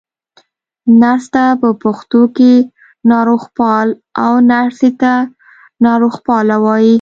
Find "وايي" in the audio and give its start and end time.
6.65-6.89